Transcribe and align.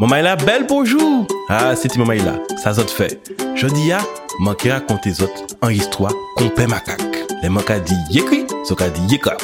Maman 0.00 0.22
là, 0.22 0.36
belle 0.36 0.64
bonjour! 0.64 1.26
Ah, 1.48 1.74
c'était 1.74 1.98
maman 1.98 2.22
là, 2.24 2.38
ça 2.56 2.72
zot 2.72 2.86
fait. 2.86 3.20
Jodi 3.56 3.90
a, 3.90 3.98
manqué 4.38 4.70
raconter 4.70 5.10
zot 5.10 5.28
en 5.60 5.70
histoire 5.70 6.12
complet 6.36 6.68
macaque. 6.68 7.26
Les 7.42 7.48
manques 7.48 7.68
a 7.68 7.80
dit 7.80 7.96
yékri, 8.08 8.46
so 8.64 8.76
a 8.80 8.90
dit 8.90 9.00
yéka. 9.10 9.36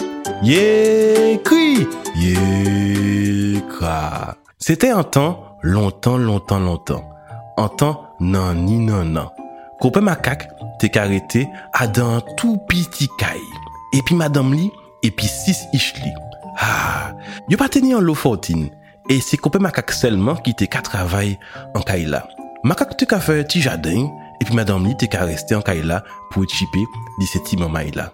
Yékri, 0.45 1.89
yéka. 2.15 4.37
C'était 4.61 4.91
un 4.91 5.03
temps, 5.03 5.59
longtemps, 5.61 6.19
longtemps, 6.19 6.61
longtemps. 6.61 7.03
Un 7.57 7.67
temps, 7.67 8.05
nan 8.21 8.65
ni 8.65 8.79
nan 8.79 9.13
nan. 9.13 9.31
Complet 9.81 10.03
macaque, 10.03 10.49
t'es 10.79 10.97
arrêté 10.97 11.49
à 11.73 11.89
dans 11.89 12.21
tout 12.37 12.59
petit 12.69 13.09
caille. 13.19 13.41
Et 13.93 14.03
puis 14.07 14.15
madame 14.15 14.55
li, 14.55 14.71
et 15.03 15.11
puis 15.11 15.27
six 15.27 15.65
ish 15.73 15.95
li. 15.97 16.13
Ah, 16.61 17.11
yo 17.49 17.59
pas 17.59 17.69
tenu 17.69 17.97
en 17.97 18.01
l'eau 18.01 18.15
Et 19.11 19.21
c'est 19.21 19.37
copain 19.37 19.59
macaque 19.59 19.93
seulement 19.93 20.35
qui 20.35 20.55
t'es 20.55 20.67
qu'à 20.67 20.81
travailler 20.81 21.39
en 21.75 21.81
Kaila. 21.81 22.27
Macaque 22.63 22.97
qu'à 23.07 23.21
faire 23.21 23.41
un 23.41 23.43
petit 23.43 23.61
jardin, 23.61 24.09
et 24.41 24.45
puis 24.45 24.55
madame 24.55 24.97
t'es 24.97 25.09
qu'à 25.09 25.25
rester 25.25 25.55
en 25.55 25.61
Kaila 25.61 26.03
pour 26.31 26.49
chipper 26.49 26.85
petits 27.35 27.57
moments 27.59 27.81
là. 27.95 28.13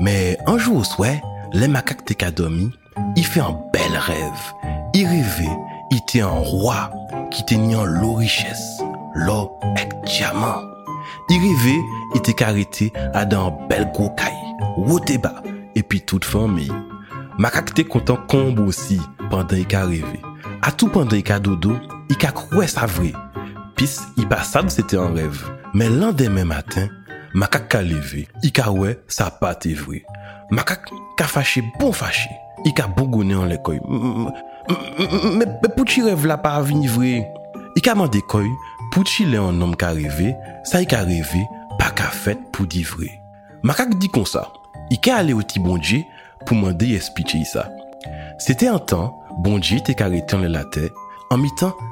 Mais 0.00 0.36
un 0.46 0.58
jour 0.58 0.78
au 0.78 0.84
soir, 0.84 1.14
les 1.52 1.68
macaques 1.68 2.04
t'es 2.04 2.16
qu'à 2.16 2.32
dormir, 2.32 2.70
il 3.14 3.24
fait 3.24 3.40
un 3.40 3.56
bel 3.72 3.96
rêve. 3.96 4.52
Il 4.94 5.06
rêvait, 5.06 5.56
il 5.92 5.98
était 5.98 6.22
un 6.22 6.28
roi 6.28 6.90
qui 7.30 7.44
tenait 7.44 7.76
en 7.76 7.84
l'eau 7.84 8.14
richesse, 8.14 8.82
l'or 9.14 9.60
avec 9.76 9.92
diamant. 10.06 10.60
Il 11.30 11.38
rêvait, 11.38 11.80
il 12.14 12.18
était 12.18 12.34
qu'arrêté 12.34 12.92
à 13.14 13.24
dans 13.24 13.46
un 13.46 13.68
bel 13.68 13.90
gros 13.94 14.10
caille, 14.10 14.32
woté 14.76 15.18
bas, 15.18 15.40
et 15.76 15.84
puis 15.84 16.00
toute 16.00 16.24
famille. 16.24 16.72
Macaque 17.38 17.74
t'es 17.74 17.84
content 17.84 18.18
combe 18.28 18.58
aussi 18.58 19.00
pendant 19.30 19.56
il 19.56 19.66
Atou 20.62 20.86
pandan 20.94 21.18
i 21.18 21.24
ka 21.26 21.40
dodo, 21.42 21.74
i 22.06 22.14
ka 22.14 22.30
kwe 22.36 22.68
sa 22.70 22.86
vre. 22.86 23.10
Pis, 23.74 23.96
i 24.14 24.22
pa 24.30 24.44
sa 24.46 24.60
nou 24.62 24.70
sete 24.70 24.94
an 25.00 25.16
rev. 25.18 25.40
Men 25.74 25.96
lan 25.98 26.14
demen 26.14 26.46
matin, 26.52 26.86
makak 27.34 27.66
ka 27.72 27.80
leve, 27.82 28.28
i 28.46 28.50
ka 28.54 28.68
we 28.70 28.92
sa 29.10 29.26
pa 29.40 29.56
te 29.58 29.72
vre. 29.74 30.04
Makak 30.54 30.86
ka 31.18 31.26
fache 31.26 31.64
bon 31.80 31.90
fache, 31.90 32.30
i 32.62 32.70
ka 32.78 32.86
bongone 32.94 33.34
an 33.40 33.50
lekoy. 33.50 33.80
Men 35.34 35.56
pou 35.72 35.82
chi 35.82 36.04
rev 36.06 36.28
la 36.30 36.38
pa 36.38 36.54
avini 36.60 36.86
vre. 36.92 37.24
I 37.74 37.82
ka 37.82 37.96
mande 37.98 38.22
koy, 38.30 38.46
pou 38.94 39.02
chi 39.02 39.26
le 39.26 39.40
an 39.42 39.58
nom 39.58 39.74
ka 39.74 39.90
reve, 39.96 40.30
sa 40.68 40.78
i 40.84 40.86
ka 40.86 41.02
reve, 41.08 41.42
pa 41.80 41.90
ka 41.90 42.06
fet 42.14 42.38
pou 42.54 42.70
di 42.70 42.84
vre. 42.86 43.10
Makak 43.66 43.96
di 43.98 44.12
kon 44.14 44.28
sa, 44.30 44.44
i 44.94 45.00
ka 45.02 45.18
ale 45.24 45.34
ou 45.34 45.42
ti 45.42 45.58
bondje 45.58 46.04
pou 46.44 46.54
mande 46.54 46.92
yespitche 46.94 47.42
isa. 47.42 47.66
Sete 48.38 48.70
an 48.70 48.78
tan, 48.86 49.10
bon 49.38 49.58
Dieu 49.58 49.78
était 49.78 50.02
arrêté 50.02 50.36
en 50.36 50.40
la 50.40 50.64
terre, 50.64 50.90
en 51.30 51.38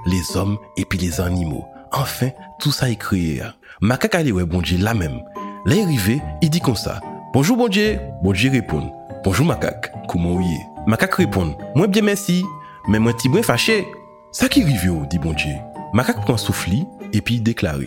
les 0.06 0.36
hommes 0.36 0.58
et 0.76 0.84
puis 0.84 0.98
les 0.98 1.20
animaux. 1.20 1.64
Enfin, 1.92 2.28
tout 2.58 2.72
ça 2.72 2.90
est 2.90 2.96
créé. 2.96 3.42
Macaque 3.80 4.14
allait 4.14 4.32
ouais 4.32 4.44
bon 4.44 4.60
Dieu 4.60 4.78
là 4.78 4.94
même. 4.94 5.22
Là 5.66 5.74
il 5.74 5.82
arrivé, 5.82 6.22
il 6.42 6.50
dit 6.50 6.60
comme 6.60 6.76
ça. 6.76 7.00
Bonjour 7.32 7.56
bon 7.56 7.68
Dieu. 7.68 7.98
Bon 8.22 8.32
Dieu 8.32 8.50
répond. 8.50 8.92
Bonjour 9.24 9.46
macaque. 9.46 9.92
Comment 10.08 10.34
vous 10.34 10.42
est? 10.42 10.66
Macaque 10.86 11.14
répond. 11.14 11.56
Moi 11.74 11.86
bien 11.86 12.02
merci. 12.02 12.44
Mais 12.88 12.98
moi 12.98 13.12
petit 13.12 13.28
moins 13.28 13.42
fâché. 13.42 13.86
Ça 14.32 14.48
qui 14.48 14.62
arrive 14.62 15.06
dit 15.08 15.18
bon 15.18 15.32
Dieu. 15.32 15.54
Macaque 15.92 16.20
prend 16.24 16.36
souffle 16.36 16.70
et 17.12 17.20
puis 17.20 17.36
il 17.36 17.42
déclare. 17.42 17.78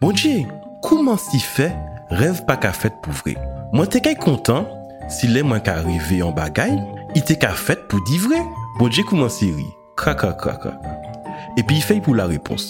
Bon 0.00 0.12
Dieu, 0.12 0.42
comment 0.82 1.16
s'y 1.16 1.40
fait 1.40 1.74
rêve 2.08 2.44
pas 2.46 2.56
qu'a 2.56 2.72
fait 2.72 2.92
pour 3.02 3.12
vrai? 3.12 3.36
Moi 3.72 3.86
t'es 3.86 4.00
qu'à 4.00 4.14
content 4.14 4.66
s'il 5.08 5.36
est 5.36 5.42
moins 5.42 5.60
qu'à 5.60 5.76
arriver 5.76 6.22
en 6.22 6.30
bagaille, 6.30 6.80
Bon 8.80 8.88
Dje 8.88 9.02
kouman 9.04 9.28
siri, 9.28 9.66
kraka 9.94 10.30
kraka. 10.32 10.70
Epi 11.60 11.74
y 11.76 11.82
fey 11.84 11.98
pou 12.00 12.16
la 12.16 12.24
repons. 12.24 12.62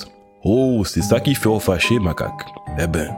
Oh, 0.43 0.83
se 0.83 1.05
sa 1.07 1.21
ki 1.23 1.37
fe 1.39 1.47
ou 1.47 1.63
fache 1.63 2.01
makak. 2.03 2.49
E 2.83 2.89
ben, 2.91 3.13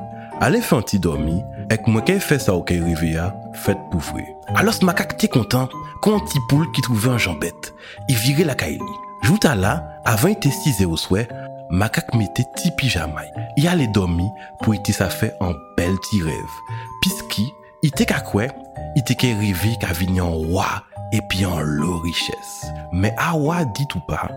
ale 0.45 0.61
fe 0.61 0.77
an 0.77 0.85
ti 0.85 1.01
dormi, 1.01 1.39
ek 1.73 1.89
mwen 1.89 2.05
ke 2.05 2.19
fe 2.21 2.37
sa 2.37 2.53
ou 2.53 2.67
ke 2.69 2.77
rive 2.77 3.15
ya, 3.15 3.31
fet 3.65 3.81
pou 3.89 4.05
vwe. 4.11 4.27
Alos 4.61 4.83
makak 4.85 5.17
te 5.17 5.33
kontan, 5.33 5.73
kon 6.05 6.21
ti 6.29 6.43
poul 6.53 6.69
ki 6.77 6.85
trouve 6.85 7.15
an 7.15 7.17
jambet. 7.17 7.73
I 8.13 8.19
vire 8.27 8.45
la 8.45 8.59
kaili. 8.61 8.93
Jouta 9.25 9.55
la, 9.57 9.79
avan 10.05 10.37
ite 10.37 10.53
6 10.53 10.85
e 10.85 10.93
ou 10.93 11.01
swè, 11.01 11.25
makak 11.73 12.13
mette 12.13 12.45
ti 12.61 12.77
pijamay. 12.77 13.33
I 13.57 13.71
ale 13.73 13.89
dormi 13.97 14.29
pou 14.61 14.77
ite 14.77 14.93
sa 14.93 15.09
fe 15.09 15.33
an 15.41 15.57
bel 15.81 15.97
ti 16.11 16.21
rev. 16.29 16.63
Piski, 17.01 17.49
ite 17.89 18.05
kakwe, 18.13 18.53
ite 19.01 19.17
ke 19.17 19.33
rive 19.41 19.79
ka 19.81 19.97
vinyan 19.97 20.43
waa. 20.53 20.83
Qu'à 21.13 21.17
et 21.17 21.21
puis 21.29 21.45
en 21.45 21.61
l'eau 21.61 21.99
richesse. 21.99 22.67
Mais 22.93 23.15
Awa 23.19 23.65
dit 23.65 23.89
ou 23.95 24.01
pas, 24.01 24.31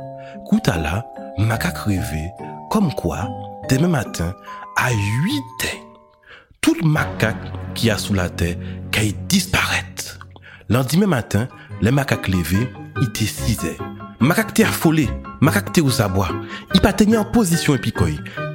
Kouta 0.46 0.78
là, 0.78 1.06
macaque 1.38 1.78
rêvait, 1.78 2.32
comme 2.70 2.94
quoi, 2.94 3.30
demain 3.70 3.88
matin, 3.88 4.34
à 4.78 4.92
8 4.92 4.98
heures, 5.66 6.00
tout 6.62 6.76
le 6.82 6.88
macaque 6.88 7.36
qui 7.74 7.90
a 7.90 7.98
sous 7.98 8.14
la 8.14 8.30
terre, 8.30 8.56
qu'il 8.92 9.16
disparaît. 9.28 9.86
Lendemain 10.70 11.08
matin, 11.08 11.48
les 11.82 11.92
macaques 11.92 12.28
levés, 12.28 12.72
il 13.02 13.08
était 13.08 13.26
6 13.26 13.66
heures. 13.66 13.90
Macaque 14.20 14.54
t'es 14.54 14.64
affolé, 14.64 15.10
macaque 15.42 15.74
t'es 15.74 15.82
aux 15.82 16.02
abois. 16.02 16.30
Il 16.74 16.82
pas 16.82 16.94
tenir 16.94 17.22
en 17.22 17.26
position 17.26 17.76
et 17.76 17.80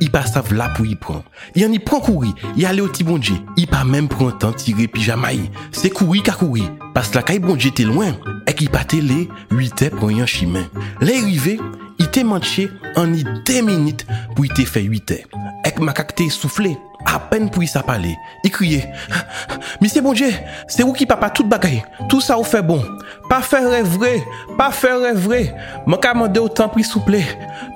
i 0.00 0.08
pa 0.12 0.24
sav 0.28 0.50
la 0.56 0.70
pou 0.74 0.88
i 0.88 0.96
pran. 0.98 1.22
Yan 1.58 1.74
i 1.76 1.80
pran 1.82 2.02
kouri, 2.04 2.32
i 2.56 2.66
ale 2.68 2.84
oti 2.84 3.06
bonje, 3.06 3.36
i 3.60 3.66
pa 3.70 3.82
menm 3.88 4.10
pran 4.10 4.32
tan 4.40 4.56
tire 4.56 4.88
pi 4.90 5.04
jamay. 5.06 5.44
Se 5.76 5.92
kouri 5.92 6.24
ka 6.26 6.34
kouri, 6.40 6.66
pas 6.94 7.12
la 7.14 7.24
kay 7.26 7.40
bonje 7.42 7.72
te 7.76 7.86
lwen, 7.88 8.16
ek 8.50 8.64
i 8.66 8.70
pa 8.72 8.84
te 8.88 9.02
le, 9.04 9.26
8 9.52 9.86
e 9.86 9.92
pran 9.94 10.16
yan 10.20 10.30
chimen. 10.30 10.66
Le 11.04 11.16
rive, 11.26 11.58
te 12.12 12.24
manche 12.26 12.68
an 12.98 13.14
ni 13.14 13.24
10 13.46 13.62
minit 13.66 14.06
pou 14.34 14.46
ite 14.48 14.66
fe 14.68 14.82
8 14.86 15.16
e. 15.16 15.20
Ek 15.68 15.80
makak 15.84 16.14
te 16.18 16.26
soufle, 16.32 16.74
apen 17.08 17.48
pou 17.52 17.64
y 17.64 17.68
sa 17.70 17.82
pale, 17.86 18.14
y 18.44 18.52
kriye, 18.52 18.84
Misye 19.80 20.02
bonje, 20.04 20.28
se 20.68 20.84
ou 20.84 20.92
ki 20.92 21.06
papa 21.08 21.30
tout 21.32 21.48
bagay, 21.48 21.80
tout 22.10 22.20
sa 22.20 22.36
ou 22.36 22.44
fe 22.44 22.60
bon, 22.64 22.82
pa 23.30 23.40
fe 23.40 23.62
revre, 23.64 24.18
pa 24.58 24.68
fe 24.74 24.90
revre, 24.92 25.40
man 25.86 26.00
ka 26.02 26.12
mande 26.16 26.40
ou 26.42 26.52
tan 26.52 26.68
pri 26.72 26.84
souple, 26.84 27.22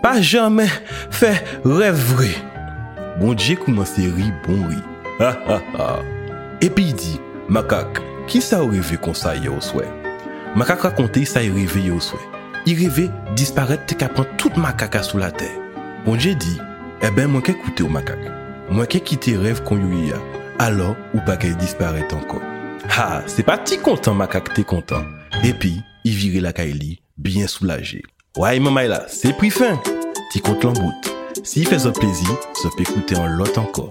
pa 0.03 0.19
jamen 0.21 0.69
fe 1.09 1.33
revre. 1.65 2.29
Bonje 3.23 3.57
koumanse 3.63 4.05
ri 4.05 4.29
bon 4.45 4.67
ri, 4.69 4.83
ha 5.23 5.33
ha 5.47 5.61
ha. 5.79 5.89
Epi 6.65 6.91
y 6.91 6.99
di, 7.01 7.17
makak, 7.49 8.03
ki 8.29 8.45
sa 8.45 8.61
ou 8.65 8.75
revre 8.75 9.01
kon 9.01 9.17
sa 9.17 9.33
ye 9.39 9.49
ou 9.49 9.65
swè? 9.65 9.89
Makak 10.59 10.85
rakonte 10.91 11.25
sa 11.29 11.41
e 11.41 11.49
y 11.49 11.57
revre 11.63 11.89
ye 11.89 11.95
ou 11.95 12.05
swè. 12.05 12.34
Il 12.67 12.79
rêvait 12.79 13.11
disparaître 13.37 13.85
t'es 13.87 13.95
qu'à 13.95 14.09
prendre 14.09 14.31
toute 14.39 14.57
macaque 14.57 15.05
sous 15.05 15.19
la 15.19 15.31
terre. 15.31 15.61
Bon 16.07 16.17
Dieu 16.17 16.35
dit, 16.35 16.59
eh 17.03 17.11
ben 17.11 17.29
moi 17.29 17.43
qu'écouter 17.43 17.83
au 17.83 17.89
macaque. 17.89 18.31
Moi 18.71 18.87
qui 18.87 19.01
quitté 19.01 19.37
rêve 19.37 19.63
qu'on 19.63 19.77
y 19.77 20.13
a. 20.13 20.17
Alors, 20.59 20.97
ou 21.13 21.21
pas 21.21 21.37
qu'elle 21.37 21.57
disparaît 21.57 22.09
encore? 22.15 22.41
Ah, 22.97 23.23
c'est 23.27 23.43
pas 23.43 23.59
ti 23.59 23.79
content 23.79 24.15
macaque 24.15 24.55
t'es 24.55 24.65
content. 24.65 25.05
Et 25.43 25.53
puis, 25.53 25.83
il 26.05 26.13
virait 26.13 26.41
la 26.41 26.53
Kaili, 26.53 27.03
bien 27.19 27.47
soulagé. 27.47 28.03
Ouais, 28.37 28.59
maman 28.59 28.99
c'est 29.09 29.37
pris 29.37 29.51
fin. 29.51 29.79
Ti 30.31 30.41
compte 30.41 30.65
l'embout. 30.65 30.95
S'il 31.43 31.67
fait 31.67 31.81
ça 31.81 31.93
plaisir, 31.93 32.31
ça 32.55 32.69
peut 32.77 32.83
écouter 32.83 33.17
en 33.17 33.27
lot 33.27 33.59
encore. 33.59 33.91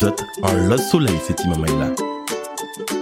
tot 0.00 0.24
un 0.42 0.64
oh, 0.64 0.68
lot 0.70 0.78
soleil 0.78 1.18
cet 1.26 1.44
imamel 1.44 1.78
là. 1.78 2.99